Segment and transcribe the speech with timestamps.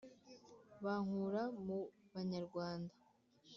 [0.83, 1.79] bankura mu
[2.13, 2.93] banyarwanda!»